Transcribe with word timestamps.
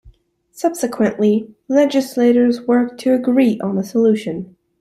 Subsequently, 0.49 1.53
legislators 1.67 2.61
worked 2.63 2.99
to 3.01 3.13
agree 3.13 3.59
on 3.59 3.77
a 3.77 3.83
solution. 3.83 4.57